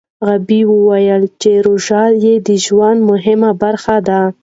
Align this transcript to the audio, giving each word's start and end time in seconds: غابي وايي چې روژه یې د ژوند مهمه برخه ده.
غابي 0.25 0.61
وايي 0.87 1.17
چې 1.41 1.51
روژه 1.65 2.03
یې 2.23 2.33
د 2.47 2.49
ژوند 2.65 2.99
مهمه 3.11 3.51
برخه 3.63 3.95
ده. 4.07 4.21